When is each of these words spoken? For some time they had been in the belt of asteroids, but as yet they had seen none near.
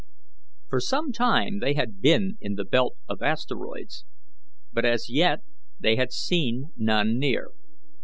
For 0.67 0.79
some 0.81 1.11
time 1.11 1.59
they 1.59 1.75
had 1.75 2.01
been 2.01 2.39
in 2.41 2.55
the 2.55 2.65
belt 2.65 2.95
of 3.07 3.21
asteroids, 3.21 4.03
but 4.73 4.83
as 4.83 5.11
yet 5.11 5.41
they 5.79 5.95
had 5.95 6.11
seen 6.11 6.73
none 6.75 7.19
near. 7.19 7.49